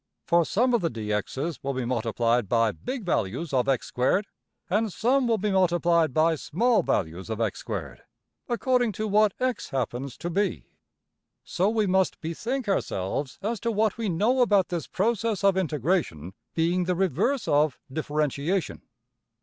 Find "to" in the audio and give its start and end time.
8.93-9.07, 10.17-10.31, 13.59-13.71